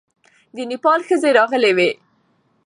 د 0.55 0.57
نېپال 0.69 0.99
ښځې 1.07 1.29
راغلې 1.37 1.71
وې. 1.77 1.89